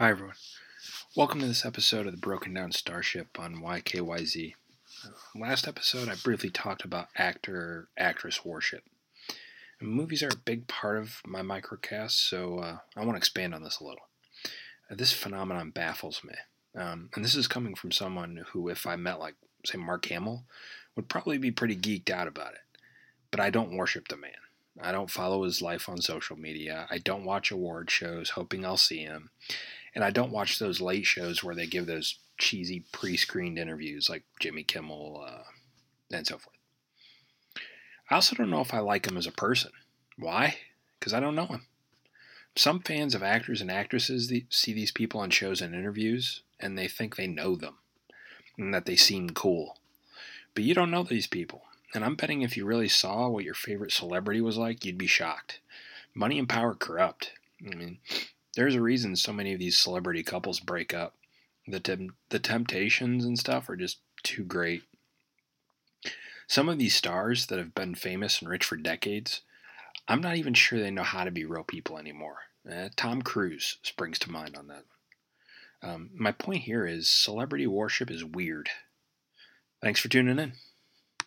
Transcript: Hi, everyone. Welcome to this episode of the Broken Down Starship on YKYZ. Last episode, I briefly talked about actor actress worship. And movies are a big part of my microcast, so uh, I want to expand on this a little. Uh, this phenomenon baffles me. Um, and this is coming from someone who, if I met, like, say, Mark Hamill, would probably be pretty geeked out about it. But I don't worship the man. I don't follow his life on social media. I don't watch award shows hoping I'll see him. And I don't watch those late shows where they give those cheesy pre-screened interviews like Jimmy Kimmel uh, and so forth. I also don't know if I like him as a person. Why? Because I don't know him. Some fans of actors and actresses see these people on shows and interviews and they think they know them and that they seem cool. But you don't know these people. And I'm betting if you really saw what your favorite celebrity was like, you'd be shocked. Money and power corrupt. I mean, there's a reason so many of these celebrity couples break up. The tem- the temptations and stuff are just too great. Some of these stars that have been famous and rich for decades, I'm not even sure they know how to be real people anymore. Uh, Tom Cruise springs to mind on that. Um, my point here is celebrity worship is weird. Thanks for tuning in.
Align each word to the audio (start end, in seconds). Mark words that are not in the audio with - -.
Hi, 0.00 0.08
everyone. 0.08 0.36
Welcome 1.14 1.40
to 1.40 1.46
this 1.46 1.66
episode 1.66 2.06
of 2.06 2.12
the 2.12 2.18
Broken 2.18 2.54
Down 2.54 2.72
Starship 2.72 3.38
on 3.38 3.56
YKYZ. 3.56 4.54
Last 5.36 5.68
episode, 5.68 6.08
I 6.08 6.14
briefly 6.14 6.48
talked 6.48 6.86
about 6.86 7.08
actor 7.18 7.88
actress 7.98 8.42
worship. 8.42 8.84
And 9.78 9.90
movies 9.90 10.22
are 10.22 10.30
a 10.32 10.36
big 10.42 10.66
part 10.68 10.96
of 10.96 11.20
my 11.26 11.42
microcast, 11.42 12.12
so 12.12 12.60
uh, 12.60 12.78
I 12.96 13.00
want 13.00 13.10
to 13.10 13.18
expand 13.18 13.54
on 13.54 13.62
this 13.62 13.78
a 13.78 13.84
little. 13.84 14.08
Uh, 14.90 14.94
this 14.94 15.12
phenomenon 15.12 15.68
baffles 15.68 16.22
me. 16.24 16.32
Um, 16.74 17.10
and 17.14 17.22
this 17.22 17.34
is 17.34 17.46
coming 17.46 17.74
from 17.74 17.92
someone 17.92 18.46
who, 18.54 18.70
if 18.70 18.86
I 18.86 18.96
met, 18.96 19.20
like, 19.20 19.34
say, 19.66 19.76
Mark 19.76 20.06
Hamill, 20.06 20.44
would 20.96 21.10
probably 21.10 21.36
be 21.36 21.50
pretty 21.50 21.76
geeked 21.76 22.08
out 22.08 22.26
about 22.26 22.54
it. 22.54 22.80
But 23.30 23.40
I 23.40 23.50
don't 23.50 23.76
worship 23.76 24.08
the 24.08 24.16
man. 24.16 24.32
I 24.80 24.92
don't 24.92 25.10
follow 25.10 25.42
his 25.44 25.60
life 25.60 25.90
on 25.90 26.00
social 26.00 26.38
media. 26.38 26.86
I 26.90 26.96
don't 26.96 27.26
watch 27.26 27.50
award 27.50 27.90
shows 27.90 28.30
hoping 28.30 28.64
I'll 28.64 28.78
see 28.78 29.00
him. 29.00 29.28
And 29.94 30.04
I 30.04 30.10
don't 30.10 30.32
watch 30.32 30.58
those 30.58 30.80
late 30.80 31.06
shows 31.06 31.42
where 31.42 31.54
they 31.54 31.66
give 31.66 31.86
those 31.86 32.18
cheesy 32.38 32.84
pre-screened 32.92 33.58
interviews 33.58 34.08
like 34.08 34.24
Jimmy 34.38 34.62
Kimmel 34.62 35.24
uh, 35.26 35.42
and 36.10 36.26
so 36.26 36.38
forth. 36.38 36.56
I 38.10 38.16
also 38.16 38.34
don't 38.34 38.50
know 38.50 38.60
if 38.60 38.74
I 38.74 38.80
like 38.80 39.06
him 39.06 39.16
as 39.16 39.26
a 39.26 39.32
person. 39.32 39.70
Why? 40.16 40.56
Because 40.98 41.12
I 41.12 41.20
don't 41.20 41.36
know 41.36 41.46
him. 41.46 41.66
Some 42.56 42.80
fans 42.80 43.14
of 43.14 43.22
actors 43.22 43.60
and 43.60 43.70
actresses 43.70 44.32
see 44.48 44.72
these 44.72 44.90
people 44.90 45.20
on 45.20 45.30
shows 45.30 45.60
and 45.60 45.74
interviews 45.74 46.42
and 46.58 46.76
they 46.76 46.88
think 46.88 47.16
they 47.16 47.28
know 47.28 47.54
them 47.54 47.76
and 48.58 48.74
that 48.74 48.86
they 48.86 48.96
seem 48.96 49.30
cool. 49.30 49.78
But 50.54 50.64
you 50.64 50.74
don't 50.74 50.90
know 50.90 51.04
these 51.04 51.28
people. 51.28 51.62
And 51.94 52.04
I'm 52.04 52.16
betting 52.16 52.42
if 52.42 52.56
you 52.56 52.64
really 52.64 52.88
saw 52.88 53.28
what 53.28 53.44
your 53.44 53.54
favorite 53.54 53.92
celebrity 53.92 54.40
was 54.40 54.56
like, 54.56 54.84
you'd 54.84 54.98
be 54.98 55.06
shocked. 55.06 55.60
Money 56.14 56.38
and 56.38 56.48
power 56.48 56.74
corrupt. 56.74 57.32
I 57.64 57.74
mean, 57.74 57.98
there's 58.60 58.74
a 58.74 58.82
reason 58.82 59.16
so 59.16 59.32
many 59.32 59.54
of 59.54 59.58
these 59.58 59.78
celebrity 59.78 60.22
couples 60.22 60.60
break 60.60 60.92
up. 60.92 61.14
The 61.66 61.80
tem- 61.80 62.16
the 62.28 62.38
temptations 62.38 63.24
and 63.24 63.38
stuff 63.38 63.70
are 63.70 63.76
just 63.76 64.00
too 64.22 64.44
great. 64.44 64.82
Some 66.46 66.68
of 66.68 66.76
these 66.76 66.94
stars 66.94 67.46
that 67.46 67.58
have 67.58 67.74
been 67.74 67.94
famous 67.94 68.42
and 68.42 68.50
rich 68.50 68.66
for 68.66 68.76
decades, 68.76 69.40
I'm 70.06 70.20
not 70.20 70.36
even 70.36 70.52
sure 70.52 70.78
they 70.78 70.90
know 70.90 71.04
how 71.04 71.24
to 71.24 71.30
be 71.30 71.46
real 71.46 71.64
people 71.64 71.96
anymore. 71.96 72.36
Uh, 72.70 72.90
Tom 72.96 73.22
Cruise 73.22 73.78
springs 73.82 74.18
to 74.18 74.30
mind 74.30 74.54
on 74.58 74.66
that. 74.66 74.84
Um, 75.82 76.10
my 76.14 76.32
point 76.32 76.64
here 76.64 76.84
is 76.84 77.08
celebrity 77.08 77.66
worship 77.66 78.10
is 78.10 78.22
weird. 78.26 78.68
Thanks 79.80 80.00
for 80.00 80.08
tuning 80.08 80.38
in. 80.38 80.52